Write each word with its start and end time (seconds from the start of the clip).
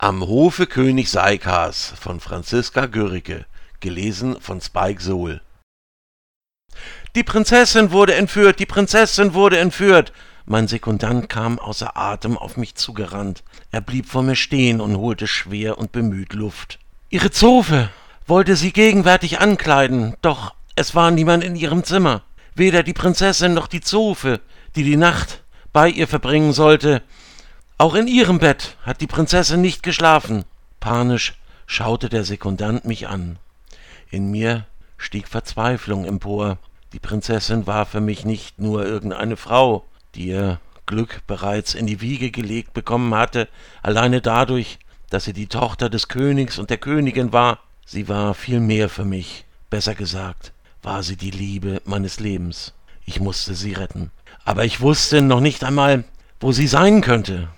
Am 0.00 0.24
Hofe 0.24 0.68
König 0.68 1.10
Seikas 1.10 1.92
von 2.00 2.20
Franziska 2.20 2.86
Görricke, 2.86 3.46
gelesen 3.80 4.40
von 4.40 4.60
Spike 4.60 5.02
Sohl. 5.02 5.40
Die 7.16 7.24
Prinzessin 7.24 7.90
wurde 7.90 8.14
entführt, 8.14 8.60
die 8.60 8.66
Prinzessin 8.66 9.34
wurde 9.34 9.58
entführt. 9.58 10.12
Mein 10.46 10.68
Sekundant 10.68 11.28
kam 11.28 11.58
außer 11.58 11.96
Atem 11.96 12.38
auf 12.38 12.56
mich 12.56 12.76
zugerannt. 12.76 13.42
Er 13.72 13.80
blieb 13.80 14.06
vor 14.06 14.22
mir 14.22 14.36
stehen 14.36 14.80
und 14.80 14.96
holte 14.98 15.26
schwer 15.26 15.78
und 15.78 15.90
bemüht 15.90 16.32
Luft. 16.32 16.78
Ihre 17.10 17.32
Zofe 17.32 17.90
wollte 18.24 18.54
sie 18.54 18.72
gegenwärtig 18.72 19.40
ankleiden, 19.40 20.14
doch 20.22 20.54
es 20.76 20.94
war 20.94 21.10
niemand 21.10 21.42
in 21.42 21.56
ihrem 21.56 21.82
Zimmer. 21.82 22.22
Weder 22.54 22.84
die 22.84 22.92
Prinzessin 22.92 23.52
noch 23.52 23.66
die 23.66 23.80
Zofe, 23.80 24.40
die 24.76 24.84
die 24.84 24.96
Nacht 24.96 25.42
bei 25.72 25.88
ihr 25.88 26.06
verbringen 26.06 26.52
sollte, 26.52 27.02
auch 27.78 27.94
in 27.94 28.08
ihrem 28.08 28.40
Bett 28.40 28.76
hat 28.82 29.00
die 29.00 29.06
Prinzessin 29.06 29.60
nicht 29.60 29.84
geschlafen. 29.84 30.44
Panisch 30.80 31.38
schaute 31.66 32.08
der 32.08 32.24
Sekundant 32.24 32.84
mich 32.84 33.08
an. 33.08 33.38
In 34.10 34.32
mir 34.32 34.66
stieg 34.96 35.28
Verzweiflung 35.28 36.04
empor. 36.04 36.58
Die 36.92 36.98
Prinzessin 36.98 37.68
war 37.68 37.86
für 37.86 38.00
mich 38.00 38.24
nicht 38.24 38.58
nur 38.58 38.84
irgendeine 38.84 39.36
Frau, 39.36 39.84
die 40.16 40.26
ihr 40.26 40.60
Glück 40.86 41.20
bereits 41.28 41.74
in 41.74 41.86
die 41.86 42.00
Wiege 42.00 42.32
gelegt 42.32 42.72
bekommen 42.72 43.14
hatte, 43.14 43.46
alleine 43.82 44.20
dadurch, 44.20 44.80
dass 45.10 45.24
sie 45.24 45.32
die 45.32 45.46
Tochter 45.46 45.88
des 45.88 46.08
Königs 46.08 46.58
und 46.58 46.70
der 46.70 46.78
Königin 46.78 47.32
war. 47.32 47.60
Sie 47.86 48.08
war 48.08 48.34
viel 48.34 48.58
mehr 48.58 48.88
für 48.88 49.04
mich. 49.04 49.44
Besser 49.70 49.94
gesagt, 49.94 50.52
war 50.82 51.04
sie 51.04 51.16
die 51.16 51.30
Liebe 51.30 51.80
meines 51.84 52.18
Lebens. 52.18 52.72
Ich 53.04 53.20
musste 53.20 53.54
sie 53.54 53.74
retten. 53.74 54.10
Aber 54.44 54.64
ich 54.64 54.80
wusste 54.80 55.22
noch 55.22 55.40
nicht 55.40 55.62
einmal, 55.62 56.04
wo 56.40 56.50
sie 56.52 56.66
sein 56.66 57.02
könnte. 57.02 57.48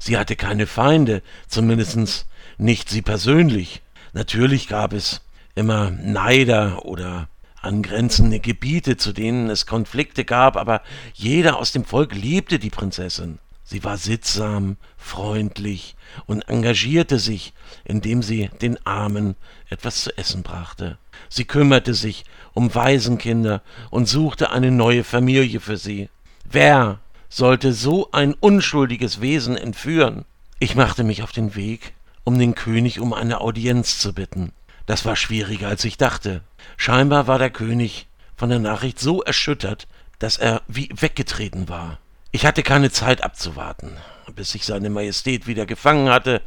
Sie 0.00 0.16
hatte 0.16 0.34
keine 0.34 0.66
Feinde, 0.66 1.22
zumindest 1.46 2.26
nicht 2.58 2.88
sie 2.88 3.02
persönlich. 3.02 3.82
Natürlich 4.14 4.66
gab 4.66 4.92
es 4.94 5.20
immer 5.54 5.90
Neider 5.90 6.86
oder 6.86 7.28
angrenzende 7.60 8.40
Gebiete, 8.40 8.96
zu 8.96 9.12
denen 9.12 9.50
es 9.50 9.66
Konflikte 9.66 10.24
gab, 10.24 10.56
aber 10.56 10.80
jeder 11.12 11.58
aus 11.58 11.72
dem 11.72 11.84
Volk 11.84 12.14
liebte 12.14 12.58
die 12.58 12.70
Prinzessin. 12.70 13.38
Sie 13.62 13.84
war 13.84 13.98
sittsam, 13.98 14.78
freundlich 14.96 15.94
und 16.26 16.48
engagierte 16.48 17.18
sich, 17.18 17.52
indem 17.84 18.22
sie 18.22 18.48
den 18.62 18.84
Armen 18.86 19.36
etwas 19.68 20.02
zu 20.02 20.16
essen 20.16 20.42
brachte. 20.42 20.96
Sie 21.28 21.44
kümmerte 21.44 21.92
sich 21.92 22.24
um 22.54 22.74
Waisenkinder 22.74 23.62
und 23.90 24.08
suchte 24.08 24.50
eine 24.50 24.70
neue 24.70 25.04
Familie 25.04 25.60
für 25.60 25.76
sie. 25.76 26.08
Wer 26.50 26.98
sollte 27.30 27.72
so 27.72 28.10
ein 28.12 28.34
unschuldiges 28.34 29.22
Wesen 29.22 29.56
entführen? 29.56 30.26
Ich 30.58 30.74
machte 30.74 31.04
mich 31.04 31.22
auf 31.22 31.32
den 31.32 31.54
Weg, 31.54 31.94
um 32.24 32.38
den 32.38 32.54
König 32.54 33.00
um 33.00 33.14
eine 33.14 33.40
Audienz 33.40 33.98
zu 33.98 34.12
bitten. 34.12 34.52
Das 34.84 35.04
war 35.06 35.16
schwieriger, 35.16 35.68
als 35.68 35.84
ich 35.84 35.96
dachte. 35.96 36.42
Scheinbar 36.76 37.28
war 37.28 37.38
der 37.38 37.50
König 37.50 38.08
von 38.36 38.50
der 38.50 38.58
Nachricht 38.58 38.98
so 38.98 39.22
erschüttert, 39.22 39.86
dass 40.18 40.36
er 40.36 40.62
wie 40.66 40.90
weggetreten 40.94 41.68
war. 41.68 41.98
Ich 42.32 42.44
hatte 42.44 42.62
keine 42.62 42.90
Zeit 42.90 43.22
abzuwarten, 43.22 43.96
bis 44.34 44.54
ich 44.54 44.66
seine 44.66 44.90
Majestät 44.90 45.46
wieder 45.46 45.64
gefangen 45.64 46.10
hatte. 46.10 46.42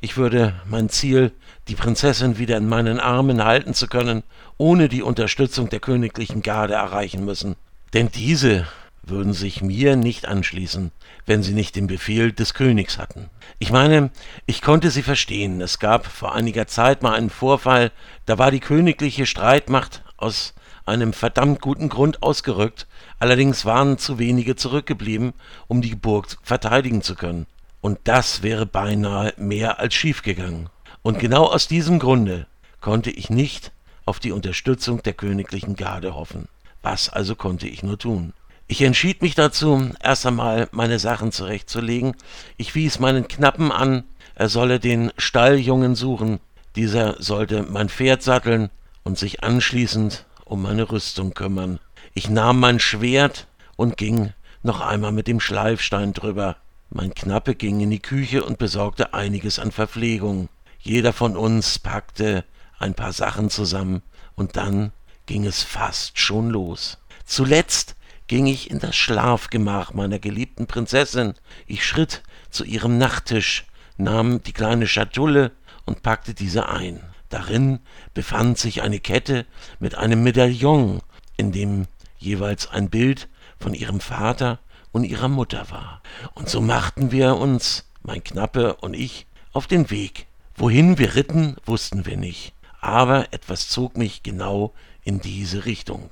Ich 0.00 0.16
würde 0.16 0.54
mein 0.66 0.88
Ziel, 0.88 1.32
die 1.68 1.74
Prinzessin 1.74 2.38
wieder 2.38 2.56
in 2.56 2.68
meinen 2.68 3.00
Armen 3.00 3.44
halten 3.44 3.74
zu 3.74 3.88
können, 3.88 4.22
ohne 4.58 4.88
die 4.88 5.02
Unterstützung 5.02 5.68
der 5.68 5.80
königlichen 5.80 6.42
Garde 6.42 6.74
erreichen 6.74 7.24
müssen. 7.24 7.56
Denn 7.94 8.10
diese 8.10 8.66
würden 9.08 9.32
sich 9.32 9.62
mir 9.62 9.96
nicht 9.96 10.26
anschließen, 10.26 10.92
wenn 11.26 11.42
sie 11.42 11.52
nicht 11.52 11.76
den 11.76 11.86
Befehl 11.86 12.32
des 12.32 12.54
Königs 12.54 12.98
hatten. 12.98 13.30
Ich 13.58 13.70
meine, 13.70 14.10
ich 14.46 14.62
konnte 14.62 14.90
sie 14.90 15.02
verstehen. 15.02 15.60
Es 15.60 15.78
gab 15.78 16.06
vor 16.06 16.34
einiger 16.34 16.66
Zeit 16.66 17.02
mal 17.02 17.14
einen 17.14 17.30
Vorfall, 17.30 17.92
da 18.26 18.38
war 18.38 18.50
die 18.50 18.60
königliche 18.60 19.26
Streitmacht 19.26 20.02
aus 20.16 20.54
einem 20.86 21.12
verdammt 21.12 21.60
guten 21.60 21.88
Grund 21.88 22.22
ausgerückt, 22.22 22.86
allerdings 23.18 23.64
waren 23.64 23.98
zu 23.98 24.18
wenige 24.18 24.56
zurückgeblieben, 24.56 25.34
um 25.66 25.82
die 25.82 25.94
Burg 25.94 26.36
verteidigen 26.42 27.02
zu 27.02 27.14
können. 27.14 27.46
Und 27.80 27.98
das 28.04 28.42
wäre 28.42 28.66
beinahe 28.66 29.34
mehr 29.36 29.78
als 29.78 29.94
schiefgegangen. 29.94 30.68
Und 31.02 31.18
genau 31.18 31.44
aus 31.44 31.68
diesem 31.68 31.98
Grunde 31.98 32.46
konnte 32.80 33.10
ich 33.10 33.30
nicht 33.30 33.72
auf 34.04 34.18
die 34.18 34.32
Unterstützung 34.32 35.02
der 35.02 35.12
königlichen 35.12 35.76
Garde 35.76 36.14
hoffen. 36.14 36.48
Was 36.82 37.08
also 37.08 37.36
konnte 37.36 37.68
ich 37.68 37.82
nur 37.82 37.98
tun? 37.98 38.32
Ich 38.70 38.82
entschied 38.82 39.22
mich 39.22 39.34
dazu, 39.34 39.90
erst 40.02 40.26
einmal 40.26 40.68
meine 40.72 40.98
Sachen 40.98 41.32
zurechtzulegen. 41.32 42.14
Ich 42.58 42.74
wies 42.74 42.98
meinen 42.98 43.26
Knappen 43.26 43.72
an, 43.72 44.04
er 44.34 44.50
solle 44.50 44.78
den 44.78 45.10
Stalljungen 45.16 45.94
suchen. 45.94 46.38
Dieser 46.76 47.20
sollte 47.20 47.62
mein 47.62 47.88
Pferd 47.88 48.22
satteln 48.22 48.68
und 49.04 49.16
sich 49.16 49.42
anschließend 49.42 50.26
um 50.44 50.60
meine 50.60 50.92
Rüstung 50.92 51.32
kümmern. 51.32 51.80
Ich 52.12 52.28
nahm 52.28 52.60
mein 52.60 52.78
Schwert 52.78 53.46
und 53.76 53.96
ging 53.96 54.34
noch 54.62 54.82
einmal 54.82 55.12
mit 55.12 55.28
dem 55.28 55.40
Schleifstein 55.40 56.12
drüber. 56.12 56.56
Mein 56.90 57.14
Knappe 57.14 57.54
ging 57.54 57.80
in 57.80 57.90
die 57.90 58.00
Küche 58.00 58.44
und 58.44 58.58
besorgte 58.58 59.14
einiges 59.14 59.58
an 59.58 59.72
Verpflegung. 59.72 60.50
Jeder 60.78 61.14
von 61.14 61.38
uns 61.38 61.78
packte 61.78 62.44
ein 62.78 62.92
paar 62.92 63.14
Sachen 63.14 63.48
zusammen 63.48 64.02
und 64.36 64.56
dann 64.56 64.92
ging 65.24 65.46
es 65.46 65.62
fast 65.62 66.18
schon 66.18 66.50
los. 66.50 66.98
Zuletzt 67.24 67.96
ging 68.28 68.46
ich 68.46 68.70
in 68.70 68.78
das 68.78 68.94
Schlafgemach 68.94 69.94
meiner 69.94 70.18
geliebten 70.18 70.66
Prinzessin. 70.66 71.34
Ich 71.66 71.84
schritt 71.84 72.22
zu 72.50 72.64
ihrem 72.64 72.98
Nachttisch, 72.98 73.66
nahm 73.96 74.42
die 74.42 74.52
kleine 74.52 74.86
Schatulle 74.86 75.52
und 75.86 76.02
packte 76.02 76.34
diese 76.34 76.68
ein. 76.68 77.00
Darin 77.30 77.80
befand 78.14 78.58
sich 78.58 78.82
eine 78.82 79.00
Kette 79.00 79.44
mit 79.80 79.96
einem 79.96 80.22
Medaillon, 80.22 81.00
in 81.36 81.52
dem 81.52 81.86
jeweils 82.18 82.68
ein 82.68 82.90
Bild 82.90 83.28
von 83.58 83.74
ihrem 83.74 84.00
Vater 84.00 84.60
und 84.92 85.04
ihrer 85.04 85.28
Mutter 85.28 85.70
war. 85.70 86.02
Und 86.34 86.48
so 86.48 86.60
machten 86.60 87.10
wir 87.10 87.36
uns, 87.36 87.90
mein 88.02 88.22
Knappe 88.22 88.76
und 88.76 88.94
ich, 88.94 89.26
auf 89.52 89.66
den 89.66 89.90
Weg. 89.90 90.26
Wohin 90.54 90.98
wir 90.98 91.14
ritten, 91.14 91.56
wussten 91.66 92.06
wir 92.06 92.16
nicht, 92.16 92.52
aber 92.80 93.32
etwas 93.32 93.68
zog 93.68 93.96
mich 93.96 94.22
genau 94.22 94.74
in 95.02 95.20
diese 95.20 95.64
Richtung. 95.66 96.10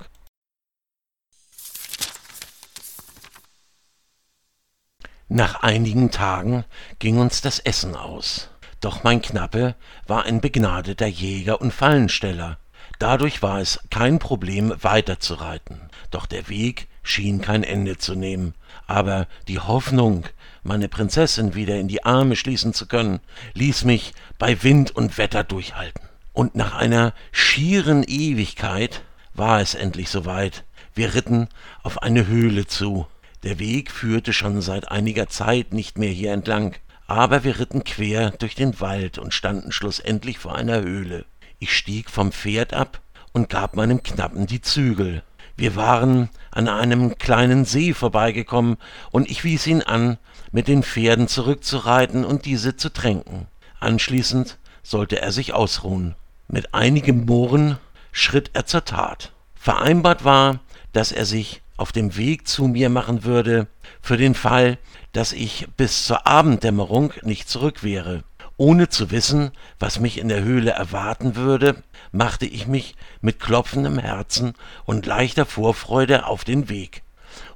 Nach 5.29 5.61
einigen 5.61 6.09
Tagen 6.09 6.63
ging 6.99 7.17
uns 7.17 7.41
das 7.41 7.59
Essen 7.59 7.97
aus. 7.97 8.49
Doch 8.79 9.03
mein 9.03 9.21
Knappe 9.21 9.75
war 10.05 10.23
ein 10.23 10.39
begnadeter 10.39 11.07
Jäger 11.07 11.59
und 11.59 11.73
Fallensteller. 11.73 12.57
Dadurch 12.97 13.41
war 13.41 13.59
es 13.59 13.81
kein 13.89 14.19
Problem, 14.19 14.73
weiterzureiten. 14.81 15.81
Doch 16.11 16.27
der 16.27 16.47
Weg 16.47 16.87
schien 17.03 17.41
kein 17.41 17.63
Ende 17.63 17.97
zu 17.97 18.15
nehmen. 18.15 18.53
Aber 18.85 19.27
die 19.49 19.59
Hoffnung, 19.59 20.23
meine 20.63 20.87
Prinzessin 20.87 21.55
wieder 21.55 21.75
in 21.75 21.89
die 21.89 22.05
Arme 22.05 22.37
schließen 22.37 22.73
zu 22.73 22.87
können, 22.87 23.19
ließ 23.53 23.83
mich 23.83 24.13
bei 24.39 24.63
Wind 24.63 24.95
und 24.95 25.17
Wetter 25.17 25.43
durchhalten. 25.43 26.07
Und 26.31 26.55
nach 26.55 26.73
einer 26.73 27.13
schieren 27.33 28.03
Ewigkeit 28.03 29.01
war 29.33 29.59
es 29.59 29.75
endlich 29.75 30.09
soweit. 30.09 30.63
Wir 30.93 31.13
ritten 31.13 31.49
auf 31.83 32.01
eine 32.01 32.27
Höhle 32.27 32.65
zu. 32.65 33.07
Der 33.43 33.59
Weg 33.59 33.91
führte 33.91 34.33
schon 34.33 34.61
seit 34.61 34.89
einiger 34.91 35.27
Zeit 35.27 35.73
nicht 35.73 35.97
mehr 35.97 36.09
hier 36.09 36.33
entlang, 36.33 36.75
aber 37.05 37.43
wir 37.43 37.59
ritten 37.59 37.83
quer 37.83 38.31
durch 38.31 38.55
den 38.55 38.79
Wald 38.79 39.17
und 39.17 39.33
standen 39.33 39.71
schlussendlich 39.71 40.39
vor 40.39 40.55
einer 40.55 40.81
Höhle. 40.81 41.25
Ich 41.59 41.75
stieg 41.75 42.09
vom 42.09 42.31
Pferd 42.31 42.73
ab 42.73 43.01
und 43.31 43.49
gab 43.49 43.75
meinem 43.75 44.03
Knappen 44.03 44.47
die 44.47 44.61
Zügel. 44.61 45.23
Wir 45.55 45.75
waren 45.75 46.29
an 46.51 46.67
einem 46.67 47.17
kleinen 47.17 47.65
See 47.65 47.93
vorbeigekommen, 47.93 48.77
und 49.11 49.29
ich 49.29 49.43
wies 49.43 49.65
ihn 49.65 49.81
an, 49.81 50.17
mit 50.51 50.67
den 50.67 50.83
Pferden 50.83 51.27
zurückzureiten 51.27 52.25
und 52.25 52.45
diese 52.45 52.75
zu 52.75 52.89
tränken. 52.89 53.47
Anschließend 53.79 54.57
sollte 54.83 55.21
er 55.21 55.31
sich 55.31 55.53
ausruhen. 55.53 56.15
Mit 56.47 56.73
einigem 56.73 57.25
Murren 57.25 57.77
schritt 58.11 58.51
er 58.53 58.65
zur 58.65 58.85
Tat. 58.85 59.33
Vereinbart 59.55 60.23
war, 60.23 60.59
dass 60.93 61.11
er 61.11 61.25
sich 61.25 61.61
auf 61.77 61.91
dem 61.91 62.17
Weg 62.17 62.47
zu 62.47 62.67
mir 62.67 62.89
machen 62.89 63.23
würde, 63.23 63.67
für 64.01 64.17
den 64.17 64.35
Fall, 64.35 64.77
dass 65.13 65.31
ich 65.31 65.67
bis 65.77 66.05
zur 66.05 66.27
Abenddämmerung 66.27 67.13
nicht 67.21 67.47
zurück 67.49 67.83
wäre. 67.83 68.23
Ohne 68.57 68.89
zu 68.89 69.11
wissen, 69.11 69.51
was 69.79 69.99
mich 69.99 70.17
in 70.17 70.29
der 70.29 70.43
Höhle 70.43 70.71
erwarten 70.71 71.35
würde, 71.35 71.83
machte 72.11 72.47
ich 72.47 72.67
mich 72.67 72.95
mit 73.21 73.39
klopfendem 73.39 73.99
Herzen 73.99 74.53
und 74.85 75.05
leichter 75.05 75.45
Vorfreude 75.45 76.25
auf 76.25 76.43
den 76.43 76.67
Weg. 76.67 77.03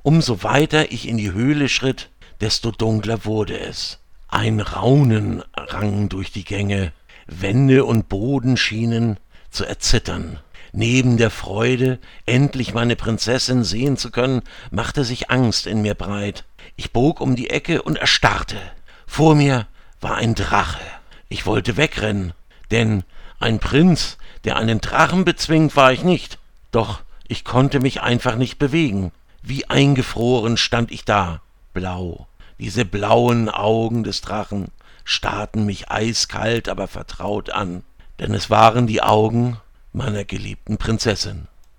Umso 0.04 0.44
weiter 0.44 0.92
ich 0.92 1.08
in 1.08 1.18
die 1.18 1.32
Höhle 1.32 1.70
schritt, 1.70 2.10
desto 2.40 2.72
dunkler 2.72 3.26
wurde 3.26 3.60
es. 3.60 4.00
Ein 4.28 4.60
Raunen 4.60 5.44
rang 5.56 6.08
durch 6.08 6.32
die 6.32 6.44
Gänge, 6.44 6.94
Wände 7.26 7.84
und 7.86 8.08
Boden 8.08 8.56
schienen 8.56 9.18
zu 9.50 9.66
erzittern. 9.66 10.40
Neben 10.74 11.18
der 11.18 11.32
Freude, 11.32 12.00
endlich 12.26 12.74
meine 12.74 12.96
Prinzessin 12.96 13.64
sehen 13.64 13.98
zu 13.98 14.10
können, 14.10 14.42
machte 14.70 15.04
sich 15.04 15.30
Angst 15.30 15.68
in 15.68 15.82
mir 15.82 15.96
breit. 15.96 16.46
Ich 16.78 16.92
bog 16.92 17.20
um 17.20 17.36
die 17.36 17.50
Ecke 17.50 17.82
und 17.82 17.98
erstarrte. 17.98 18.58
Vor 19.06 19.36
mir 19.36 19.68
war 20.00 20.16
ein 20.16 20.34
Drache. 20.34 20.80
Ich 21.28 21.46
wollte 21.46 21.76
wegrennen, 21.76 22.34
denn 22.72 23.04
ein 23.40 23.60
Prinz, 23.60 24.18
der 24.46 24.56
einen 24.56 24.80
Drachen 24.80 25.26
bezwingt, 25.26 25.76
war 25.76 25.92
ich 25.92 26.04
nicht. 26.04 26.40
Doch 26.72 27.02
ich 27.28 27.44
konnte 27.44 27.80
mich 27.80 28.02
einfach 28.02 28.36
nicht 28.36 28.58
bewegen. 28.58 29.12
Wie 29.42 29.70
eingefroren 29.70 30.56
stand 30.56 30.92
ich 30.92 31.04
da, 31.04 31.42
blau. 31.74 32.28
Diese 32.60 32.86
blauen 32.86 33.50
Augen 33.50 34.04
des 34.04 34.22
Drachen 34.22 34.68
starrten 35.04 35.66
mich 35.66 35.90
eiskalt, 35.90 36.70
aber 36.70 36.88
vertraut 36.88 37.50
an, 37.50 37.84
denn 38.20 38.34
es 38.34 38.50
waren 38.50 38.86
die 38.86 39.02
Augen 39.02 39.58
meiner 39.94 40.24
geliebten 40.26 40.78
Prinzessin. 40.78 41.48